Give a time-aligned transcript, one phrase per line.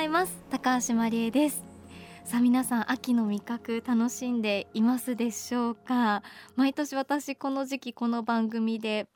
[0.00, 0.42] ざいます。
[0.48, 1.62] 高橋真理恵です。
[2.24, 6.22] さあ皆さん秋の味覚楽しんでいますでしょうか？
[6.56, 9.08] 毎年私この時期この番組で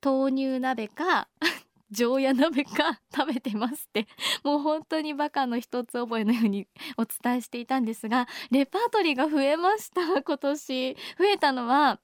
[0.00, 1.26] 豆乳鍋か
[1.90, 4.06] 常夜鍋か 食べてますって。
[4.44, 10.22] もう本当にバカの一つ覚えのように お伝えしていたんですがレパートリーが増えました。
[10.22, 10.94] 今年。
[11.18, 11.98] 増えたのは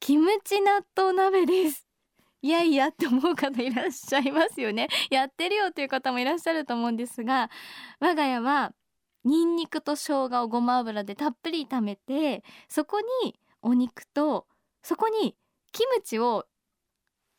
[0.00, 1.83] キムチ納豆鍋です。
[2.44, 4.88] いやいやって思う方いらっしゃいますよね。
[5.10, 7.48] やってるよという方もいらっしゃると思うんですが
[8.00, 8.74] 我が家は
[9.24, 14.46] ニンニクと生姜をごま油でたっぷり炒めてそこにお肉と
[14.82, 15.34] そこに
[15.72, 16.44] キムチを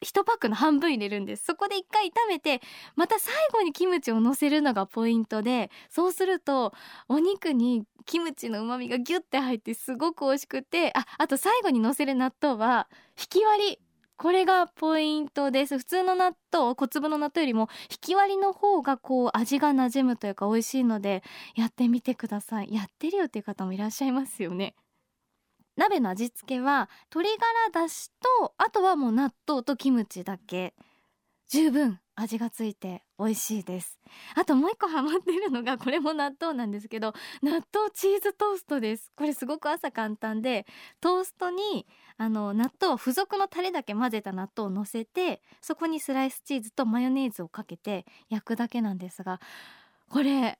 [0.03, 1.45] 1パックの半分入れるんです。
[1.45, 2.59] そこで一回炒めて
[2.95, 6.73] また最後にキムチを乗せるのがポイントでそうすると
[7.07, 12.87] お肉にキムチの旨味がギュッて入ってすごく美味しくてああと最後に乗せる納豆は
[13.19, 13.84] 引き割り
[14.17, 15.77] これがポイントです。
[15.77, 21.21] 普通の納豆小粒の納豆よりも引き割りの方がこう味が馴染むというか美味しいので
[21.55, 22.73] やってみてください。
[22.73, 24.75] やってるよっていう方もいらっしゃいますよね。
[25.75, 27.45] 鍋の味付けは鶏ガ
[27.79, 30.73] ラだしとあとはもう納豆とキムチだけ。
[31.47, 33.99] 十分味がついて美味しいです。
[34.35, 37.13] あともう一個ハマってるのがこれも納豆なんですけど
[37.43, 39.11] 納豆チーズトーストです。
[39.15, 40.65] これすごく朝簡単で
[41.01, 41.85] トーストに
[42.17, 49.41] あの納豆付属のタレだけ混ぜた納豆を乗せてそこにスライスチーズとマヨネーズをかけて焼くだけなんですが
[50.09, 50.57] これ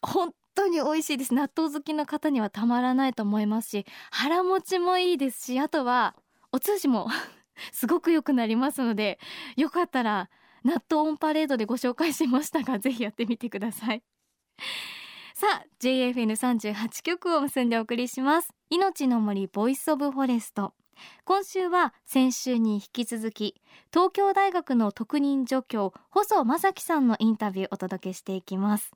[0.00, 1.34] 本当に美味しいです。
[1.34, 6.16] 納豆好きの方にはたまらないと思いますし腹持ちもいいですしあとは
[6.52, 7.08] お通じも
[7.72, 9.18] すごく良くなりますので
[9.56, 10.30] よかったら
[10.64, 14.02] 納豆オンパレードでご紹介しましたがぜひやってみてください。
[15.42, 18.50] さあ JFN38 曲を結んでお送りします。
[18.70, 20.72] いのちの森 Voice of Forest。
[21.24, 23.60] 今週は先週に引き続き
[23.92, 28.92] 東京大学の特任助教細正樹さんのインタビューをお届けしていきます。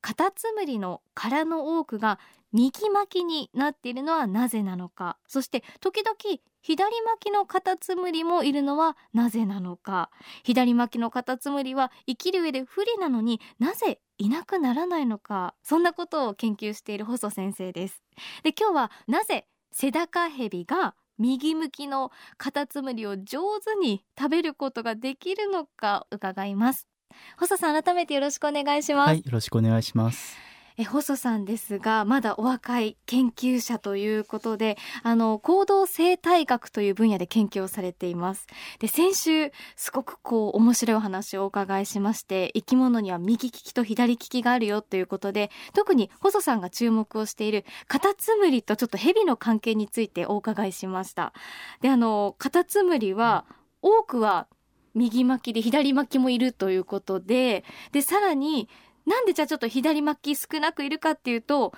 [0.00, 2.18] カタツムリの殻の多くが
[2.52, 5.18] 右巻きになっているのはなぜなのか。
[5.26, 6.16] そして時々
[6.62, 10.10] 左巻きのカタツムリもいるのはなぜなのか。
[10.42, 15.54] 左巻きのカタツムリは生きる上で不利なのになぜいなくならないのか。
[15.62, 18.02] そんなことを研究している細先生です。
[18.42, 26.89] で今日はなぜセダカヘビが右向きのカタツムリを上手に食べることができるのか伺います。
[27.38, 29.08] 細さん改めてよろしくお願いします。
[29.08, 30.50] はいよろしくお願いします。
[30.80, 38.46] え細さんですがまだお若い研究者ということであの行動生態学という分野で研究をされています。
[38.78, 51.34] で先週すごくこう面白いお話をお伺いしまして生き物には右利きと左利きがあるよということで特に細さんが注目をしているカタツムリとちょっと蛇の関係についてお伺いしました。
[51.82, 53.44] であのカタツムリは
[53.82, 54.46] 多くは
[54.94, 58.68] 右巻きで左巻きもいるということででさらに
[59.06, 61.72] なんでじゃあちょっと左巻き少なくいるかっていうと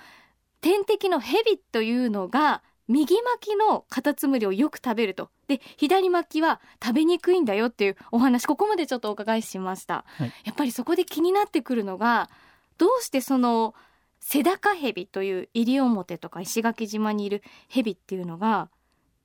[0.61, 5.29] 天敵のヘビというのが右巻きのカタツムリをよく食べると。
[5.47, 12.29] で左巻きは食べにくいんだよっていうお話ここまでちょっとお伺いしました、はい、やっぱりそこで気になってくるのが
[12.77, 13.75] どうしてその
[14.21, 18.69] セダカヘビという西表とか石垣島にいるヘビっていうのが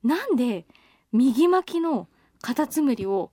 [0.02, 0.66] なんで
[1.12, 2.08] 右巻きの
[2.40, 3.30] カタツムリを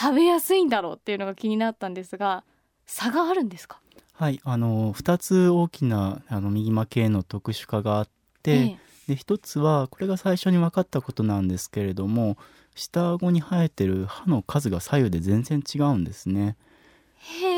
[0.00, 2.44] 食べやすいんだろうっていうのが気になったんですが
[2.86, 3.80] 差があるんですか？
[4.14, 8.08] はいあの2つ大きなあの右巻きへの特殊化があっ
[8.42, 8.54] て、え
[9.08, 12.36] え、で1つはこれが最初に分かったことなんですけれども
[12.74, 16.56] 下顎に生えてる歯の数が左右で全然違うんですね。
[17.16, 17.57] へ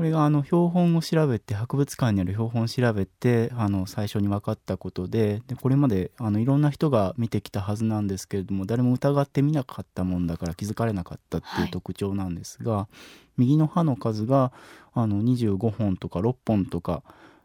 [0.00, 12.96] これがあの標本を調べて博物館にある標本を調べてあの最初に分かったことででこれまであのいろんな人が見てきたはずなんですけれども誰も疑ってみなかったもんだから気づかれなかったっていう特徴なんですが、はい、
[13.36, 14.52] 右の歯の数が
[14.94, 17.02] あの25本とか6本とか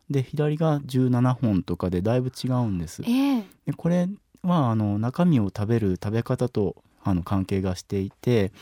[0.09, 3.01] で左が17本とかでだいぶ違うんです。
[3.01, 4.07] えー、でこれ
[4.43, 8.53] はあの中身を食べる食べ方とあの関係がしていて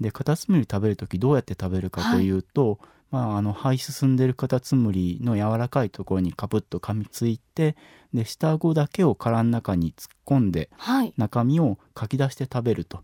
[0.00, 2.78] でカタツムリ食べる時どうやって食べるかというと、はい
[3.10, 7.76] まあ、あの肺進んでるカタツムリの柔らかいところにカプッと噛みついて
[8.12, 13.02] で下顎だけを殻の中に突っ込んで、はい、中身をかき出して食べると。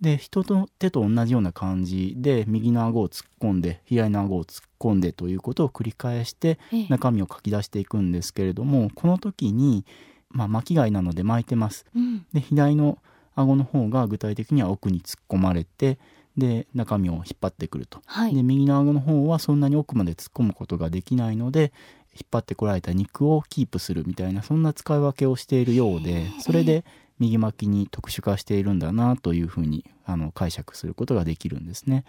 [0.00, 6.58] で人の手と同じような感じで右の顎を突っ込んで左の顎を突っ込んでということを繰り返して
[6.90, 9.86] 中身をかき出していくんですけれども、この時に、
[10.28, 11.86] まあ、巻き貝なので巻いてます。
[11.94, 12.98] うん、で左の
[13.34, 15.98] 顎の方が具体的には奥に突っ込まれて
[16.36, 21.72] で中身を引っ張ってくると、はい、で右の顎の方はそんなに奥まで突っ込むことができないので
[22.14, 26.84] 引っ張ってこられた肉をキープするみたいなそんな使い分けをしているようでそれで
[27.18, 32.04] 右巻きに特殊化しているんだなというふうにあの解釈することができるんですね。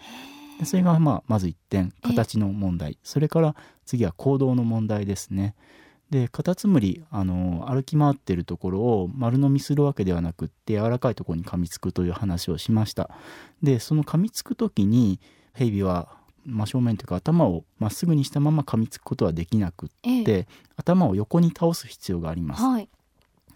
[0.58, 1.92] でそれがまあまず1点。
[2.02, 2.98] 形の問題。
[3.02, 5.54] それから次は行動の問題ですね。
[6.10, 13.10] でカタツムリあの歩き回ってるところを丸飲みするわけではなくって柔らかいところに噛みつくという話をしました。
[13.62, 15.20] でその噛みつく時に
[15.52, 16.08] ヘビは
[16.46, 20.46] 真正面というか頭をまっすぐにしたまま噛みつくことはできなくって、
[20.76, 22.88] 頭を横に倒す必要があります、はい、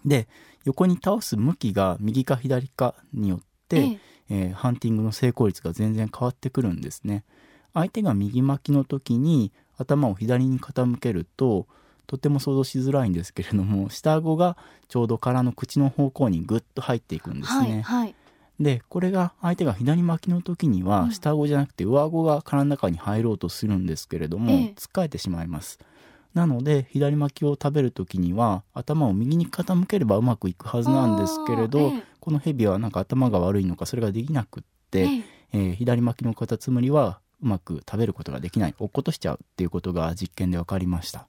[0.05, 0.29] で
[0.65, 3.99] 横に倒す向きが右か左かによって、え。
[4.33, 7.23] えー、ハンティングの成功率が全然変わってくるんですね。
[7.75, 11.67] 相手が右巻きの時に頭を左に傾けると
[12.07, 14.57] とても想像しづらいんですけれども 下顎が
[14.89, 17.69] ちょうど殻の口の方向にぐっと入っていくんですね。
[17.69, 18.15] はいはい、
[18.61, 25.79] でこれが相手が左巻きの時には、下顎じゃなくて上顎が殻の中に入ろうとするんですけれども、つっかえてしまいます。
[26.35, 35.09] なので左巻きを食べる時には頭を右に傾ければうまくいくはずなんですけれど、このヘビはなんか頭が悪いのかそれができなくって、
[35.53, 41.27] えー、左巻きのカタツムリはうまく食べることができない落っことしちゃうっていうことが実験で分かりました。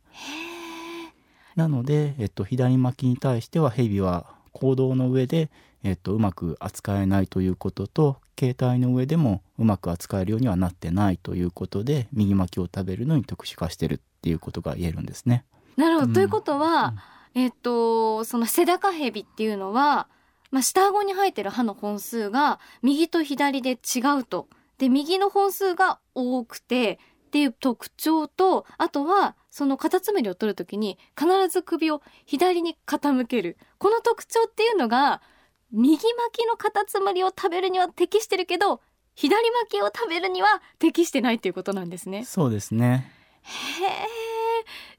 [1.56, 5.50] なので、えっと、左巻きに対してはヘビは行動の上で、
[5.84, 15.46] えっと、うまく扱えないということと携帯の上でもうまく扱えるようにはなってないということで右巻きを食べるのに特殊化してるっていうことが言えるんですね。
[15.76, 16.94] なるほど、うん、ということは、
[17.36, 20.08] うん、えっとそのセダカヘビっていうのは、
[20.52, 24.48] まあ、下顎に生えてる歯の本数が右と左で違うと。
[24.80, 27.00] で右の本数が多くて
[27.34, 33.58] っていう特徴とあとはそのカタツムリを取るときに必ず首を左に傾ける。
[33.80, 35.20] この特徴っていうのが
[35.72, 38.82] 右巻きのカタツムリを食べるには適してるけど
[39.16, 42.24] 左巻きを食べるには適してないっていうことなんですね。
[42.24, 43.12] そうですね。
[43.42, 43.90] へえ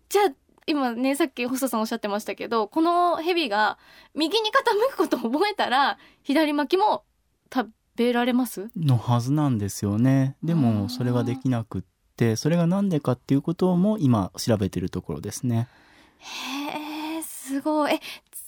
[0.08, 0.34] じゃあ
[0.66, 3.78] 今ねさっき細さんおっしゃってましたけどこのヘビが
[4.12, 7.04] 右に傾くことを覚えたら左巻きも
[7.54, 8.70] 食べられます？
[8.76, 10.36] のはずなんですよね。
[10.42, 11.93] でもそれができなくって
[12.36, 15.68] それが何でかっていうことも今調べてるところですね。
[16.18, 18.00] へえすごいえ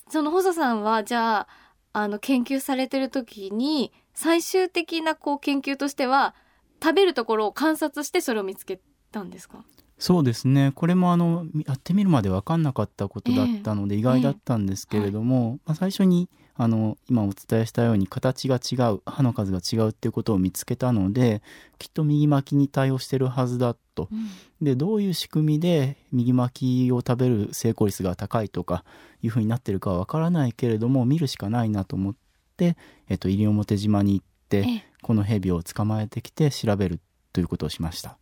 [0.09, 1.49] その細さんはじゃあ
[1.93, 6.35] あの研究されてる時に最終的なこう研究としては
[6.83, 8.81] 食べるところを観察してそれを見つけ
[9.11, 9.65] たんですか？
[9.99, 10.73] そうですね。
[10.75, 15.55] これもあのやってみるまで分かんなかったことだったので意外だったんですけれども、えーえ。
[15.55, 16.29] ー、まあ、最初に
[16.59, 21.43] あの今お伝えしたように形が違う歯の数が違うっていうことを見つけたので
[21.79, 24.29] きっと右巻きに対応してるはずだと、うん、
[24.65, 28.85] でどういう仕組みで右巻きを食べる成功率が高いとか
[29.23, 32.15] いうふうになってるかはわからないけれども見るしかないなと思っ
[32.57, 32.77] て、
[33.09, 37.01] えっと、西表島に行ってこのヘビを捕まえてきて調べる
[37.33, 38.17] ということをしました。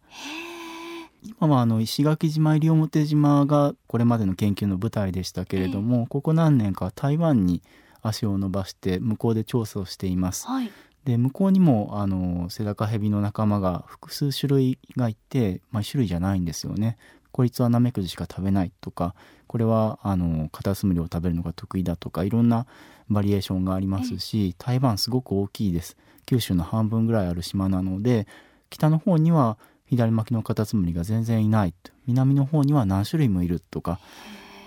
[1.25, 7.63] 今はあの石垣島西表島がこれまでの研究の舞台でしたけれども、ここ何年か台湾に
[8.03, 10.47] 足を伸ばして向こうで調査をしています。
[10.47, 10.71] はい、
[11.05, 16.99] で向こうにもあのセダカヘビの仲間が複数種類がいて、まあ、種類じゃないんですよね。
[17.35, 19.17] こいつはナメクジしか食べないとか
[19.49, 22.67] これはあのカタツムリを食べるのが得意だとかいろんな
[23.11, 28.29] バリエーションがありますし台湾すごく大きいです九州の半分ぐらいある島なので
[28.71, 31.75] 北の方には左巻きのカタツムリが全然いない
[32.07, 34.01] 南の方には何種類もいるとか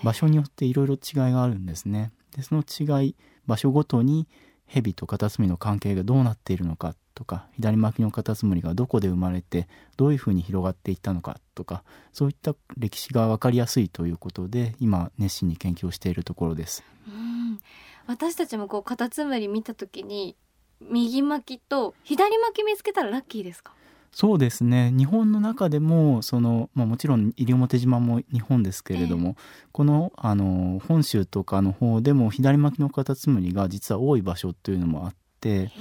[0.03, 0.99] 場所によっていろいろ違い
[1.31, 2.11] があるんですね。
[2.35, 3.15] でその違い
[3.47, 4.27] 場所ごとに
[4.65, 11.83] ヘビとカタツムリの関係がどうなっているのかとか左巻きのカタツムリがどこで生まれてどういうふうに広がっていったのかとか
[12.13, 16.83] そういった歴史が分かりやすいということで今熱心に研究をしているところです。
[17.07, 17.59] うん
[18.05, 20.35] 私たちもこうカタツムリ見た時に
[20.79, 23.73] 右巻きと左巻き見つけたらラッキーですか？
[24.11, 24.91] そうですね。
[24.97, 29.35] 日本の中でもその、まあ、もちろん西表島も日本ですけれども、えー、
[29.71, 35.71] このあの本州とかの方でも左巻きのカタツムリが実は多い場所というのもあって。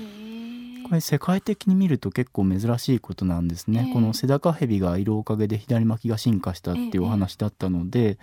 [0.87, 8.16] これ世界的に見ると結構珍しいことなんですね、えー、このセダカヘビがいるおかげで左巻きが進化したっていうお話だったので、えー、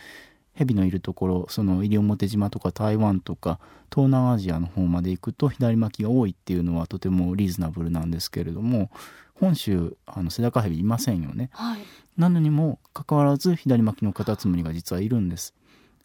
[0.53, 3.59] ヘビのいるところその西表島とか台湾とか
[3.93, 8.89] 東南アジアの方まで行くと左巻きが多いっていうのはとてもリーズナブルなんですけれども
[9.33, 11.79] 本州あのセダカヘビいませんよね、はい、
[12.17, 15.53] なのにもかかわらず左巻きのカタツムリが実はいるんです。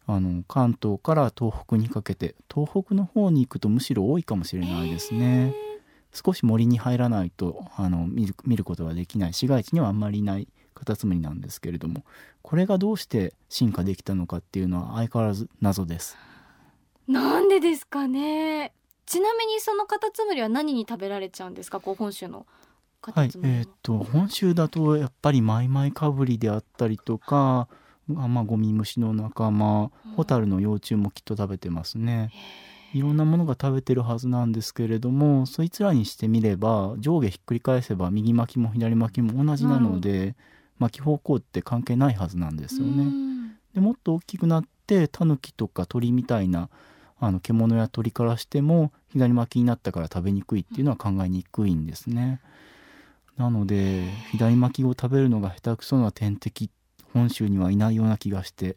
[0.07, 5.53] あの関東から東北にかけて東北の方に行くとむしろ多いかもしれないですね。
[6.11, 9.33] 少し森に入らないとあの見る見ることができない。
[9.33, 12.03] 市街地にはあんまりいないカタツムリなんですけれども
[12.41, 16.17] これがどうして進化できたのかっていうのは相変わらず謎です。
[17.07, 18.73] なんでですかね。
[19.05, 21.79] ちなみにそのカタツムリは何に食べられちゃうんですか？
[21.79, 22.47] こう本州の
[23.01, 27.67] はい、えー、っと本州だとやっぱりマイマイカブリであったりとか、
[28.07, 32.31] まあ、ゴミ虫の仲間ホタルの幼虫もきっと食べてますね。
[32.93, 40.35] いろんなものが食べてるはずなんですけれどもそいつらにしてみれば上下ひっくり返せば右巻きも左巻きも同じなので
[40.79, 43.05] 巻き方向って関係ないはずなんですよね。
[43.75, 46.69] でもっと大きくなってタヌキとか鳥みたいな
[47.19, 52.41] あの獣や鳥からしても左巻きになったから食べにくいっていうのは考えにくいんですね。
[53.39, 56.69] なので左巻きを食べるのが下手くそな天敵
[57.13, 58.75] 本州にはいないような気がして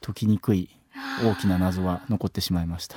[0.00, 0.70] 解きにくい
[1.24, 2.96] 大きな謎は残ってしまいました。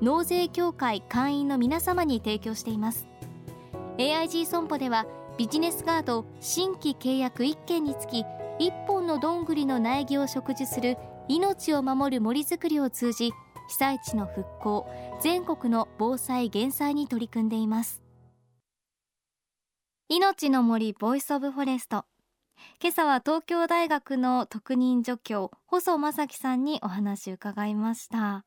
[0.00, 3.06] 納税協会会員の皆様に提供しています。
[3.98, 5.06] AIG 損保では
[5.38, 8.24] ビジネスガード新規契約1件につき
[8.58, 10.96] 1本のどんぐりの苗木を植樹する
[11.28, 13.32] 命を守る森づくりを通じ
[13.68, 14.86] 被災地の復興
[15.20, 18.02] 全国の防災減災に取り組んでいます。
[20.08, 22.04] いのちの森 Voice of Forest。
[22.80, 28.44] 今朝は東京大学の特任助教細正樹さんにお話伺いました。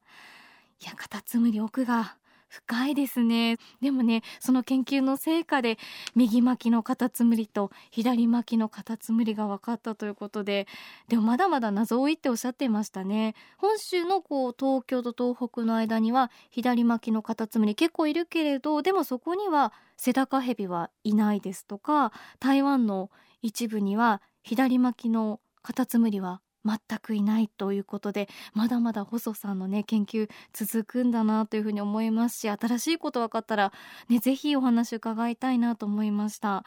[0.81, 2.15] いやカタツムリ奥が
[2.49, 3.57] 深いですね。
[3.79, 5.77] でもねその研究の成果で
[6.15, 10.67] 右巻きのカタツムリと左巻きのカタツムリが分かったということで
[11.07, 13.35] でもまだまだ謎多いっておっしゃってましたね。
[13.57, 33.71] 本州のこう東京と東北の間には左巻きのカタツムリ結構いるけれどでもそこにはセダカヘビはいないですとか台湾の一部には左巻きのカタツムリは全くいないということでまだまだ細さんのね研究続くんだなというふうに思いますし新しいこと分かったら
[34.09, 36.63] ねぜひお話伺いたいなと思いました。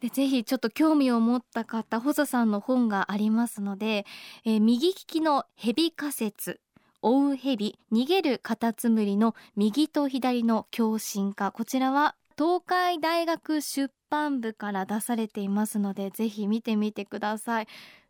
[0.00, 4.04] でぜひちょっと興味を持った方細さんの本がありますので、
[4.44, 6.60] えー、右利きの蛇仮説
[7.00, 17.68] 追う蛇逃げるカタツムリの右と左の共振化こちらは東海大学出版部から出されていますのでぜひ見てみてください。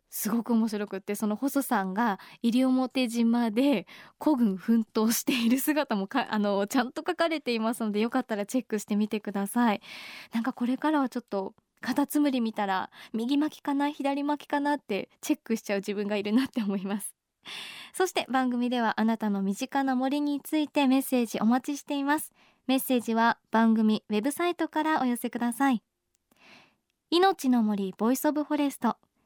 [0.09, 3.85] すごく面白くってその細さんが西表島で
[4.17, 9.81] 孤軍奮闘している姿も あのちゃんと書かれていますのでよかったらチェックしてみてください。
[10.33, 17.15] なんかこれからはちょっとカタツムリ見たら右巻きかな左巻きかなってチェックしちゃう自分がいるなって思います。
[17.93, 22.33] そして番組ではあなたの身近な森についてメッセージお待ちしています。
[22.67, 25.83] メッセージは番組ウェブサイトからお寄せください。
[27.11, 28.97] いのちの森 Voice of Forest。